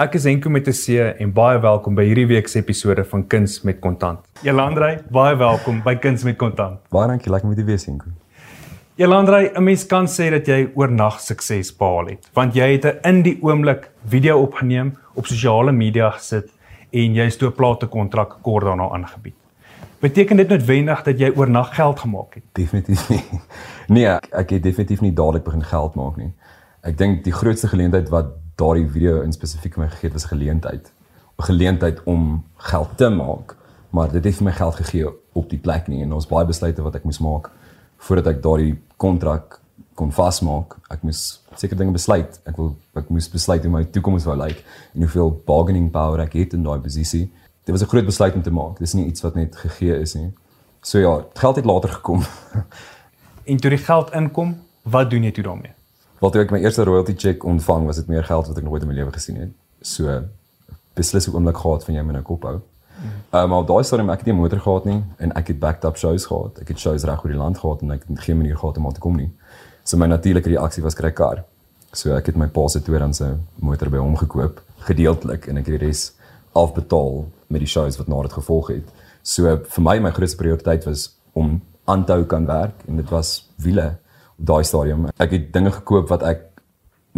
[0.00, 3.26] Ek is Henko met 'n C en baie welkom by hierdie week se episode van
[3.26, 4.20] Kuns met Kontant.
[4.42, 6.78] Elandrey, baie welkom by Kuns met Kontant.
[6.88, 8.06] Baie dankie, lekker met u wees Henko.
[8.96, 13.08] Elandrey, 'n mens kan sê dat jy oornag sukses behaal het, want jy het 'n
[13.08, 16.48] in die oomblik video opgeneem, op sosiale media gesit
[16.92, 19.34] en jy het 'n plate kontrak kort daarna aangebied.
[20.00, 22.44] Beteken dit noodwendig dat jy oornag geld gemaak het?
[22.52, 23.24] Definitief nie.
[23.88, 26.32] Nee, ek, ek het definitief nie dadelik begin geld maak nie.
[26.82, 30.92] Ek dink die grootste geleentheid wat daardie video in spesifiek my gegee het was geleentheid.
[31.38, 33.56] 'n Geleentheid om geld te maak,
[33.90, 36.82] maar dit het vir my geld gegee op die plek nie en ons baie besluite
[36.82, 37.50] wat ek moes maak
[37.98, 39.60] voordat ek daardie kontrak
[39.94, 40.76] kon vasmaak.
[40.90, 42.40] Ek moes seker dinge besluit.
[42.48, 44.62] Ek wil ek moes besluit hoe my toekoms wou lyk
[44.94, 47.30] en hoeveel bargaining power ek het in daai posisie.
[47.64, 48.78] Dit was 'n groot besluit om te maak.
[48.78, 50.32] Dis nie iets wat net gegee is nie.
[50.82, 52.24] So ja, geld het later gekom.
[53.50, 55.79] en toe die geld inkom, wat doen jy toe daarmee?
[56.20, 58.82] Wat toe ek my eerste royalty check ontvang, was dit meer geld wat ek nooit
[58.82, 59.52] in my lewe gesien het.
[59.80, 60.20] So
[60.94, 62.60] beslis 'n oomblik gehad van jy moet nou kop hou.
[63.32, 65.58] Ehm um, al daai stadium ek het nie 'n motor gehad nie en ek het
[65.58, 66.58] backed up shows gehad.
[66.60, 68.86] Ek het shows reg oor die land gehad en ek het geen manier gehad om
[68.86, 69.30] aan te kom nie.
[69.84, 71.44] So my natuurlike reaksie was kry kar.
[71.92, 75.80] So ek het my pa se tweedehandse motor by hom gekoop, gedeeltelik en ek het
[75.80, 76.12] die res
[76.52, 78.92] afbetaal met die shows wat na dit gevolg het.
[79.22, 83.08] So vir my my grootste prioriteit was om aan te hou kan werk en dit
[83.10, 83.96] was wiele
[84.40, 85.08] daai stadium.
[85.18, 86.46] Ek het dinge gekoop wat ek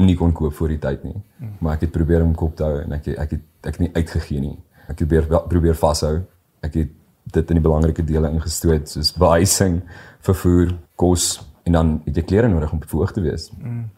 [0.00, 1.16] nie kon koop voor die tyd nie.
[1.60, 3.92] Maar ek het probeer om kop te hou en ek ek het ek het nie
[3.94, 4.56] uitgegee nie.
[4.88, 6.22] Ek het probeer probeer vashou.
[6.62, 6.94] Ek het
[7.32, 9.82] dit in die belangrike dele ingestoot soos behuising,
[10.20, 13.50] vervoer, kos en dan het jy klere nodig om bevoeg te wees.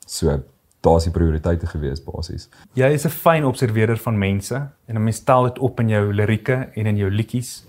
[0.06, 0.42] So
[0.84, 2.48] daar's die prioriteite gewees basies.
[2.74, 4.54] Jy is 'n fyn observeerder van mense
[4.86, 7.64] en 'n mens stel dit op in jou lirieke en in jou liedjies.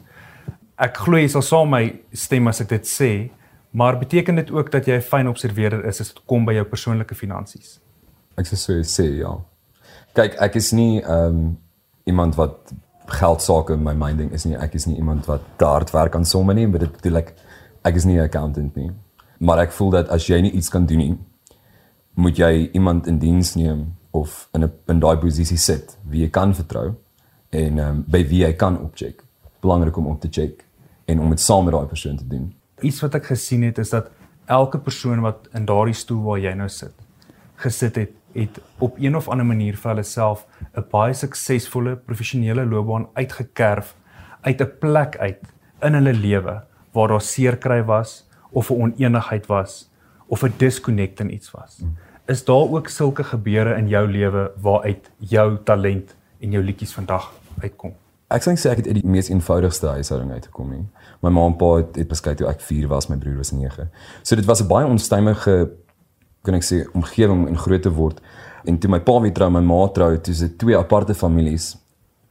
[0.77, 3.29] Ek glo jy sal saam my stem as ek dit sê,
[3.75, 6.65] Maar beteken dit ook dat jy 'n fyn observeerder is as dit kom by jou
[6.65, 7.79] persoonlike finansies?
[8.35, 9.37] Ek sê so sê ja.
[10.13, 11.57] Kyk, ek is nie ehm um,
[12.03, 12.73] iemand wat
[13.05, 14.55] geld sake in my minding is nie.
[14.55, 17.33] Ek is nie iemand wat hard werk aan somme nie, maar dit bedoel ek
[17.83, 18.91] ek is nie 'n accountant nie.
[19.37, 21.17] Maar ek voel dat as jy nie iets kan doen nie,
[22.13, 26.29] moet jy iemand in diens neem of in 'n in daai posisie sit wie jy
[26.29, 26.95] kan vertrou
[27.49, 29.23] en ehm um, by wie jy kan opcheck.
[29.59, 30.65] Belangrik om op te check
[31.05, 33.89] en om dit saam met daai persoon te doen iets wat ek gesien het is
[33.89, 34.11] dat
[34.45, 36.93] elke persoon wat in daardie stoel waar jy nou sit
[37.55, 42.65] gesit het het op een of ander manier vir hulle self 'n baie suksesvolle professionele
[42.65, 43.95] loopbaan uitgekerf
[44.41, 45.41] uit 'n plek uit
[45.81, 49.91] in hulle lewe waar daar seerkry was of 'n oneenigheid was
[50.27, 51.83] of 'n disconnect in iets was.
[52.27, 57.33] Is daar ook sulke gebeure in jou lewe waaruit jou talent en jou liedjies vandag
[57.61, 57.93] uitkom?
[58.33, 60.85] Ek sê ek het uit die mees eenvoudigste huishouding uitgekom nie.
[61.21, 63.89] My ma en pa het, het beskei toe ek 4 was, my broer was 9.
[64.23, 65.69] So dit was 'n baie onstuimige
[66.45, 68.21] kan ek sê omgewing om groot te word.
[68.65, 71.75] En toe my pa weer trou, my ma trou, toe se twee aparte families.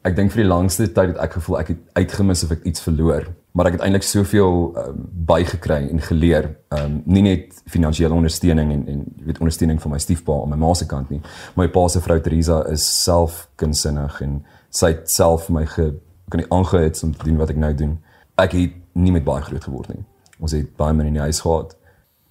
[0.04, 2.82] Ek dink vir die langste tyd het ek gevoel ek het uitgemis of ek iets
[2.84, 3.24] verloor,
[3.56, 4.98] maar ek het eintlik soveel um,
[5.30, 6.50] bygekry en geleer.
[6.74, 10.58] Ehm um, nie net finansiële ondersteuning en en weet ondersteuning van my stiefpa aan my
[10.60, 11.22] ma se kant nie.
[11.56, 14.42] My pa se vrou Teresa is self kunsinnig en
[14.74, 15.92] sy het self my ge
[16.28, 17.98] kan nie aangehits om te doen wat ek nou doen.
[18.40, 20.04] Ek het nie met baie groot geword nie.
[20.40, 21.74] Ons het baie min in die huis gehad.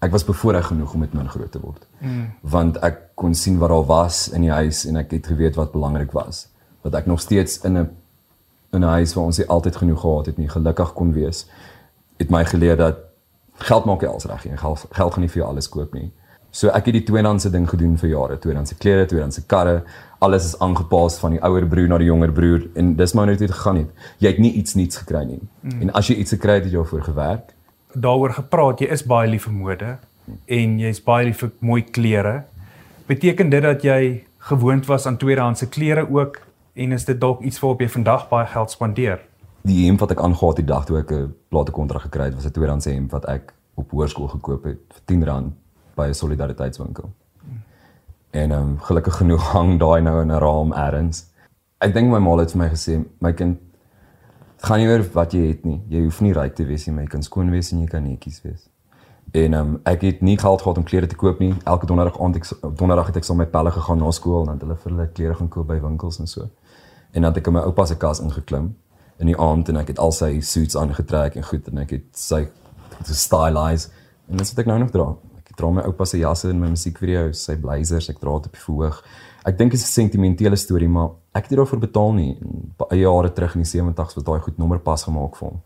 [0.04, 1.86] Ek was bevoorreg genoeg om met min groot te word.
[2.02, 2.26] Mm.
[2.42, 5.72] Want ek kon sien wat daar was in die huis en ek het geweet wat
[5.72, 6.48] belangrik was.
[6.84, 7.90] Dat ek nog steeds in 'n
[8.74, 11.46] in 'n huis waar ons nie altyd genoeg gehad het nie, gelukkig kon wees.
[12.18, 12.98] Het my geleer dat
[13.54, 14.58] geld maak nie alles reg nie.
[14.58, 16.12] Geld geld gaan nie vir jou alles koop nie.
[16.54, 18.36] So ek het die tweedehandse ding gedoen vir jare.
[18.38, 19.80] Tweedehandse klere, tweedehandse karre,
[20.22, 23.42] alles is aangepas van die ouer broer na die jonger broer en dis maar net
[23.42, 24.04] hoe dit gegaan het.
[24.22, 25.40] Jy het nie iets niets gekry nie.
[25.64, 25.80] Mm.
[25.82, 27.56] En as jy iets gekry het, het jy daarvoor gewerk.
[27.94, 29.96] Daaroor gepraat, jy is baie lief vir mode
[30.60, 32.36] en jy's baie lief vir mooi klere.
[33.10, 34.00] Beteken dit dat jy
[34.52, 36.38] gewoond was aan tweedehandse klere ook
[36.78, 39.26] en is dit dalk iets waarop jy vandag baie geld spandeer?
[39.66, 42.46] Die hemp wat ek aangetree het die dag toe ek 'n platekontrak gekry het, was
[42.46, 45.52] 'n tweedehandse hemp wat ek op hoërskool gekoop het vir R10
[45.96, 47.10] by 'n solidariteitswinkel.
[48.32, 51.26] En ehm um, gelukkig genoeg hang daai nou in 'n raam elders.
[51.78, 53.60] Ek dink my ma het vir my gesê, my kind,
[54.56, 55.82] dit gaan nie oor wat jy het nie.
[55.90, 58.42] Jy hoef nie ryk te wees nie, my kind skoon wees en jy kan netjies
[58.42, 58.70] wees.
[59.34, 61.56] En ehm um, ek het nie geld gehad om klere te koop nie.
[61.64, 64.60] Elke donderdag aand ek donderdag het ek saam met pelle gegaan na skool en dan
[64.60, 66.50] hulle vir hulle klere gaan koop by winkels en so.
[67.12, 68.76] En dan het ek in my oupa se kas ingeklim
[69.20, 72.06] in die aand en ek het al sy suits aangetrek en goed en ek het
[72.18, 72.48] sy
[73.04, 73.90] gestylize
[74.30, 75.14] en dis wat ek nou nog dra.
[75.54, 78.56] Ek dra my oupa se jasse in my musiekvideo's, sy blazers, ek dra dit op
[78.58, 78.96] die verhoog.
[79.46, 82.38] Ek dink dit is 'n sentimentele storie, maar ek het nie daarvoor betaal nie.
[82.78, 85.62] Baie jare terug in die 70's was daai goed nommer pas gemaak vir hom.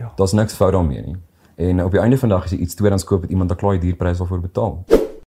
[0.00, 0.12] Ja.
[0.16, 1.16] Daar's niks fout daarmee nie.
[1.56, 3.56] En op die einde van die dag as jy iets tweedens koop, het iemand 'n
[3.56, 4.84] klaai duurprys daarvoor betaal.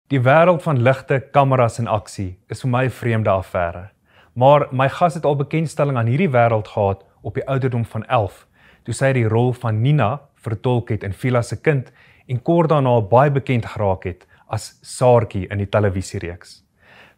[0.09, 3.91] Die wêreld van ligte, kameras en aksie is vir my 'n vreemde affære.
[4.33, 8.47] Maar my gas het al bekendstelling aan hierdie wêreld gehad op die ouderdom van 11,
[8.83, 11.93] toe sy die rol van Nina vertolk het in Vila se kind
[12.31, 16.61] en kort daarna baie bekend geraak het as Saartjie in die televisiereeks.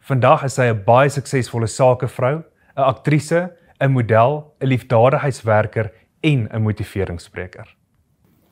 [0.03, 2.43] Vandag is sy 'n baie suksesvolle sakevrou,
[2.77, 7.75] 'n aktrise, 'n model, 'n liefdadigheidswerker en 'n motiveringsspreker.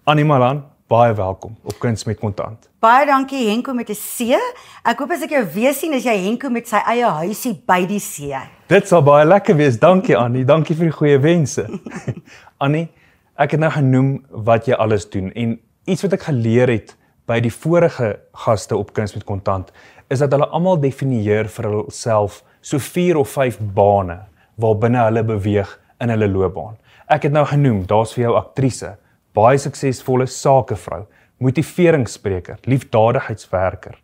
[0.06, 2.70] Annie Malan, baie welkom op Kuns met Kontant.
[2.80, 4.38] Baie dankie Henko met 'n C.
[4.84, 7.86] Ek hoop as ek jou weer sien is jy Henko met sy eie huisie by
[7.86, 8.36] die see.
[8.68, 9.80] Dit sal baie lekker wees.
[9.80, 10.46] Dankie Annie.
[10.46, 11.68] Dankie vir die goeie wense.
[12.58, 12.90] Annie,
[13.36, 16.96] ek het nou genoem wat jy alles doen en iets wat ek geleer het
[17.30, 18.14] by die vorige
[18.46, 19.72] gaste op Kuns met Kontant
[20.12, 24.20] is dat hulle almal definieer vir hulself so 4 of 5 bane
[24.62, 26.78] waarbinne hulle beweeg in hulle loopbaan.
[27.10, 28.96] Ek het nou genoem, daar's vir jou aktrise,
[29.36, 31.06] baie suksesvolle sakevrou,
[31.42, 33.98] motiveringsspreker, liefdadigheidswerker.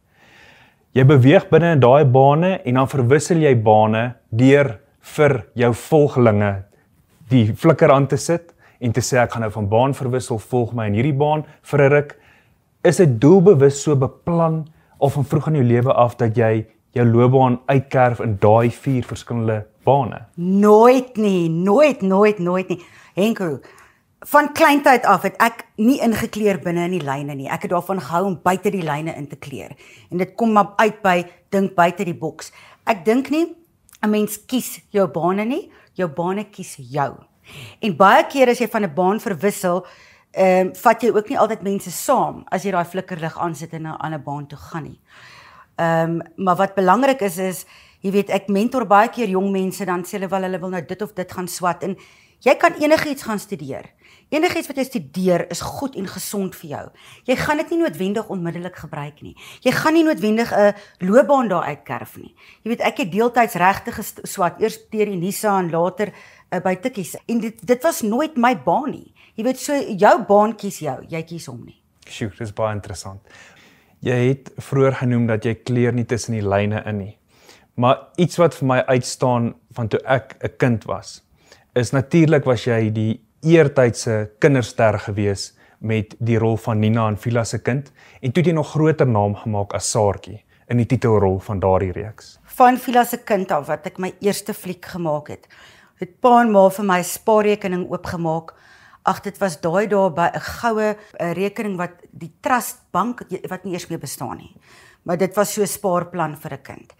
[0.98, 4.78] Jy beweeg binne in daai bane en dan verwissel jy bane deur
[5.14, 6.54] vir jou volgelinge
[7.30, 10.74] die flikker aan te sit en te sê ek gaan nou van baan verwissel, volg
[10.74, 12.18] my in hierdie baan vir 'n ruk.
[12.84, 17.06] Is dit doelbewus so beplan of van vroeg in jou lewe af dat jy jou
[17.06, 20.26] loopbaan uitkerf in daai vier verskillende bane?
[20.36, 22.82] Nooit nie, nooit, nooit, nooit nie.
[23.16, 23.60] Henko,
[24.26, 27.50] van kleintyd af het ek nie ingekleer binne in die lyne nie.
[27.50, 29.76] Ek het daarvan gehou om buite die lyne in te kleer.
[30.12, 31.22] En dit kom maar uit by
[31.54, 32.52] dink buite die boks.
[32.86, 33.56] Ek dink nie
[34.04, 37.14] 'n mens kies jou bane nie, jou bane kies jou.
[37.80, 39.86] En baie keer as jy van 'n baan verwissel,
[40.32, 43.82] ehm um, vat jy ook nie altyd mense saam as jy daai flikkerlig aansit en
[43.82, 45.00] na 'n ander baan toe gaan nie.
[45.76, 47.66] Ehm um, maar wat belangrik is is
[48.02, 50.82] jy weet ek mentor baie keer jong mense dan sê hulle wel hulle wil nou
[50.82, 51.98] dit of dit gaan swat en
[52.46, 53.90] jy kan enigiets gaan studeer.
[54.30, 56.84] Enigiets wat jy studeer is goed en gesond vir jou.
[57.30, 59.36] Jy gaan dit nie noodwendig onmiddellik gebruik nie.
[59.64, 62.36] Jy gaan nie noodwendig 'n loopbaan daar uitkerf nie.
[62.64, 66.12] Jy weet ek het deeltyds regte geswat, eers deur die Nisa en later
[66.52, 67.16] uh, by Tikkies.
[67.28, 69.14] En dit dit was nooit my baan nie.
[69.36, 71.78] Jy weet so jou baan kies jou, jy kies hom nie.
[72.08, 73.22] Sjoe, dis baie interessant.
[74.06, 77.14] Jy het vroeër genoem dat jy kleer nie tussen die lyne in nie.
[77.78, 81.22] Maar iets wat vir my uitstaan van toe ek 'n kind was,
[81.76, 87.44] is natuurlik was jy die eertydse kinderster gewees met die rol van Nina en Vila
[87.44, 87.92] se kind
[88.22, 91.92] en toe het jy nog groter naam gemaak as Saartjie in die titelrol van daardie
[91.92, 92.40] reeks.
[92.58, 95.48] Van Vila se kind af wat ek my eerste fliek gemaak het,
[96.00, 98.54] het pa en ma vir my spaarrekening oopgemaak
[99.08, 100.88] Ag dit was daai dae by 'n goue
[101.40, 104.56] rekening wat die Trust Bank wat nie eers meer bestaan nie.
[105.04, 106.94] Maar dit was so 'n spaarplan vir 'n kind.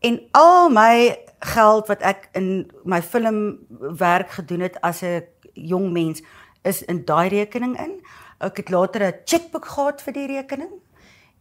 [0.00, 5.22] En al my geld wat ek in my filmwerk gedoen het as 'n
[5.54, 6.22] jong mens
[6.64, 8.02] is in daai rekening in.
[8.40, 10.72] Ek het later 'n chequeboek gehad vir die rekening.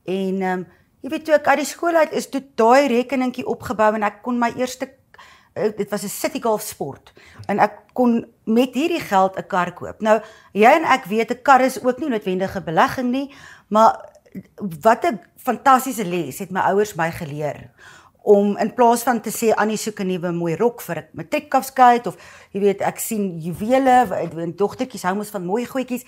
[0.06, 0.68] En ehm um,
[1.02, 4.22] jy weet toe ek uit die skool uit is, toe daai rekeningkie opgebou en ek
[4.22, 5.01] kon my eerste Eh,
[5.54, 7.14] dit was 'n City Golf sport
[7.48, 10.02] en ek kon met hierdie geld 'n kar koop.
[10.02, 10.22] Nou
[10.54, 13.34] jy en ek weet 'n kar is ook nie noodwendige belegging nie,
[13.68, 14.10] maar
[14.82, 17.72] wat 'n fantastiese les het my ouers my geleer
[18.22, 22.08] om in plaas van te sê Annie soek 'n nuwe mooi rok vir 'n matriekafskeid
[22.08, 22.18] of
[22.52, 24.08] jy weet ek sien juwele,
[24.38, 26.06] en dogtertjies hou mos van mooi goedjies.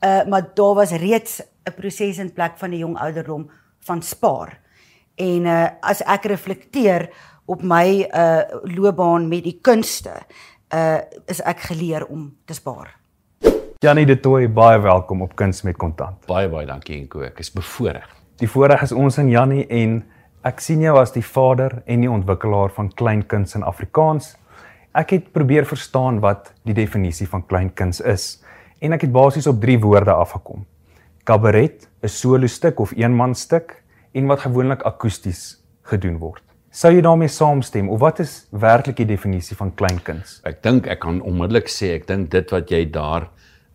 [0.00, 3.50] Uh maar daar was reeds 'n proses in plek van 'n jong ouderdom
[3.80, 4.60] van spaar.
[5.16, 7.10] En uh as ek reflekteer
[7.50, 10.14] op my uh loopbaan met die kunste
[10.74, 12.94] uh is ek geleer om te spaar.
[13.80, 16.26] Janie de Tooy, baie welkom op Kuns met Kontant.
[16.28, 18.06] Baie baie dankie Enko, ek is bevoorreg.
[18.38, 20.02] Die voorreg is ons en Janie en
[20.46, 24.34] ek sien jou as die vader en die ontwikkelaar van kleinkuns in Afrikaans.
[24.94, 28.28] Ek het probeer verstaan wat die definisie van kleinkuns is
[28.80, 30.66] en ek het basies op 3 woorde afgekom.
[31.24, 33.82] Kabaret, 'n solo stuk of eenmanstuk
[34.12, 36.49] en wat gewoonlik akoesties gedoen word.
[36.70, 40.36] Sou jy daarmee saamstem of wat is werklik die definisie van kleinkuns?
[40.46, 43.26] Ek dink ek kan onmiddellik sê ek dink dit wat jy daar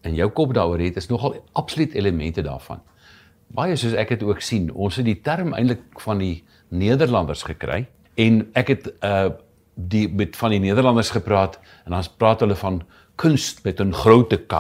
[0.07, 2.79] in jou kop daaroor het is nogal absoluut elemente daarvan.
[3.51, 7.81] Baie soos ek dit ook sien, ons het die term eintlik van die Nederlanders gekry
[8.15, 9.33] en ek het uh
[9.75, 12.77] die met van die Nederlanders gepraat en dan praat hulle van
[13.19, 14.55] kunst met 'n grootte K.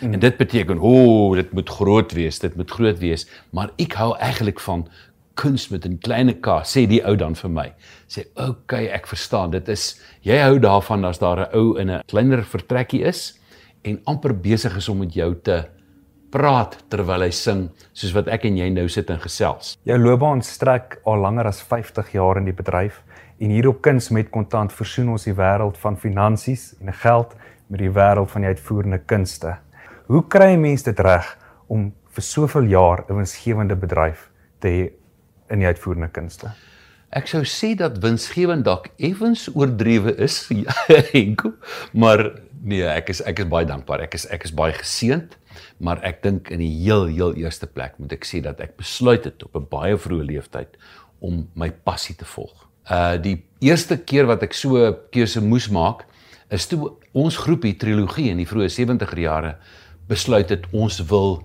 [0.00, 0.12] Mm.
[0.12, 3.92] En dit beteken, o, oh, dit moet groot wees, dit moet groot wees, maar ek
[3.92, 4.88] hou eintlik van
[5.38, 7.72] kuns met 'n klein k, sê die ou dan vir my.
[8.08, 9.50] Sê, "Oké, okay, ek verstaan.
[9.50, 13.38] Dit is jy hou daarvan as daar 'n ou in 'n kleiner vertrekkie is
[13.84, 15.64] en amper besig is om met jou te
[16.30, 20.42] praat terwyl hy sing, soos wat ek en jy nou sit en gesels." Jou loopbaan
[20.42, 23.02] strek al langer as 50 jaar in die bedryf
[23.40, 27.34] en hier op Kuns met Kontant versoen ons die wêreld van finansies en geld
[27.68, 29.58] met die wêreld van die uitvoerende kunste.
[30.06, 34.30] Hoe kry 'n mens dit reg om vir soveel jaar 'n winsgewende bedryf
[34.60, 34.90] te hê
[35.50, 36.52] in die uitvoerende kunste?
[37.08, 40.74] Ek sou sê dat winsgewend dalk effens oordrewe is, ja,
[41.12, 41.54] Henko,
[41.92, 42.26] maar
[42.60, 44.04] nee, ek is ek is baie dankbaar.
[44.04, 45.38] Ek is ek is baie geseënd,
[45.80, 49.24] maar ek dink in die heel heel eerste plek moet ek sê dat ek besluit
[49.24, 50.76] het op 'n baie vroeë leeftyd
[51.24, 52.68] om my passie te volg.
[52.90, 56.04] Uh die eerste keer wat ek so 'n keuse moes maak,
[56.50, 59.56] is toe ons groepie trilogie in die vroeë 70er jare
[60.08, 61.42] besluit het ons wil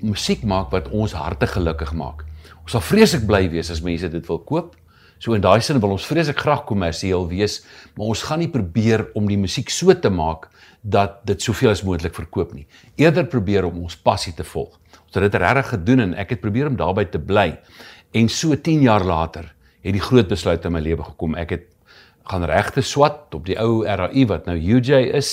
[0.00, 2.24] musiek maak wat ons harte gelukkig maak.
[2.62, 4.74] Ons sal vreeslik bly wees as mense dit wil koop.
[5.18, 7.62] So in daai sin wil ons vreeslik graag kommersieel wees,
[7.96, 10.50] maar ons gaan nie probeer om die musiek so te maak
[10.84, 12.66] dat dit soveel as moontlik verkoop nie.
[13.00, 14.76] Eerder probeer om ons passie te volg.
[15.06, 17.54] Ons het dit regtig gedoen en ek het probeer om daarbey te bly.
[18.12, 19.48] En so 10 jaar later
[19.82, 21.34] het die groot besluit in my lewe gekom.
[21.38, 21.66] Ek het
[22.26, 25.32] gaan regte swat op die ou RAI wat nou UJ is.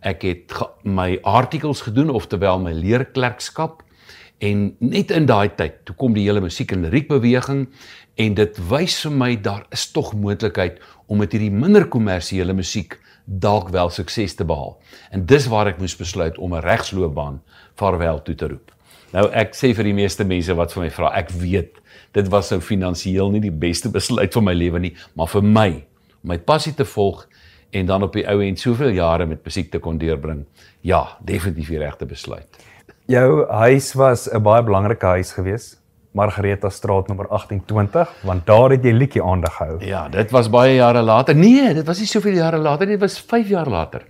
[0.00, 0.54] Ek het
[0.86, 3.82] my artikels gedoen of terwyl my leerklerkskap
[4.38, 7.66] En net in daai tyd, toe kom die hele musiek en liriek beweging
[8.22, 12.98] en dit wys vir my daar is tog moontlikheid om met hierdie minder kommersiële musiek
[13.28, 14.76] dalk wel sukses te behaal.
[15.10, 17.42] En dis waar ek moes besluit om 'n regsloopbaan
[17.74, 18.72] vaarwel toe te roep.
[19.12, 21.80] Nou ek sê vir die meeste mense wat vir my vra, ek weet
[22.12, 25.68] dit was nou finansiëel nie die beste besluit vir my lewe nie, maar vir my
[26.22, 27.26] om my passie te volg
[27.70, 30.46] en dan op die ou end soveel jare met musiek te kon deurbring,
[30.80, 32.48] ja, definitief die regte besluit.
[33.08, 35.78] Jou huis was 'n baie belangrike huis gewees.
[36.12, 39.78] Margareta Straat nommer 1820, want daar het jy liedjie aandag gehou.
[39.80, 41.34] Ja, dit was baie jare later.
[41.34, 44.04] Nee, dit was nie soveel jare later nie, dit was 5 jaar later.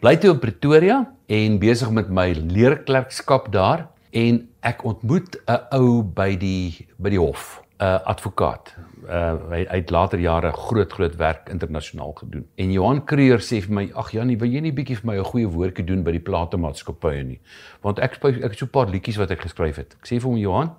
[0.00, 6.02] Bly toe in Pretoria en besig met my leerklerkskap daar en ek ontmoet 'n ou
[6.02, 11.16] by die by die hof, 'n advokaat uh hy, hy het later jare groot groot
[11.16, 12.46] werk internasionaal gedoen.
[12.54, 15.24] En Johan Creer sê vir my, "Ag Janie, wil jy nie bietjie vir my 'n
[15.24, 17.40] goeie woordjie doen by die platemaatskappye nie?"
[17.82, 19.96] Want ek ek het so 'n paar liedjies wat ek geskryf het.
[20.00, 20.70] Ek sê vir hom, "Johan,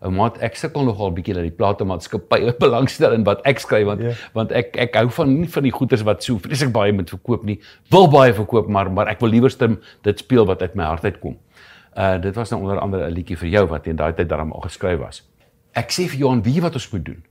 [0.00, 4.00] ou maat, ek sukkel nogal bietjie dat die platemaatskappye belangstel in wat ek skryf want
[4.00, 4.10] yeah.
[4.10, 4.30] Ja.
[4.32, 7.44] want ek ek hou van nie van die goeders wat so vreeslik baie moet verkoop
[7.44, 7.60] nie.
[7.90, 9.52] Wil baie verkoop, maar maar ek wil liewer
[10.02, 11.36] dit speel wat uit my hart uitkom."
[11.96, 14.52] Uh dit was nou onder andere 'n liedjie vir jou wat in daai tyd daarom
[14.52, 15.29] al geskryf was.
[15.72, 17.22] Ek sê vir Johan, "Wie wat ons moet doen?"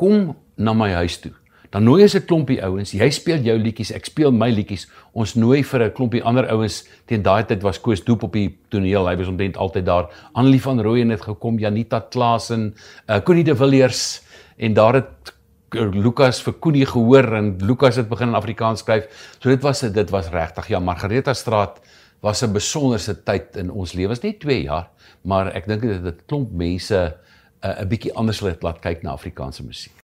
[0.00, 1.34] kom na my huis toe.
[1.70, 4.88] Dan nooi ons 'n klompie ouens, jy speel jou liedjies, ek speel my liedjies.
[5.14, 6.84] Ons nooi vir 'n klompie ander ouens.
[7.06, 9.06] Teen daai tyd was Koos Doop op die toneel.
[9.06, 10.08] Hy was omtrent altyd daar.
[10.34, 12.74] Annelie van Rooyen het gekom, Janita Klasen,
[13.08, 14.22] uh, eh, Connie de Villiers
[14.58, 15.32] en daar het
[15.72, 19.06] Lukas vir Connie gehoor en Lukas het begin in Afrikaans skryf.
[19.38, 20.68] So dit was dit was regtig.
[20.68, 21.80] Ja, Margareta Straat
[22.20, 24.88] was 'n besonderse tyd in ons lewens, net 2 jaar,
[25.22, 27.16] maar ek dink dit het 'n klomp mense
[27.62, 29.99] 'n uh, bietjie anders laat kyk na Afrikaanse musiek.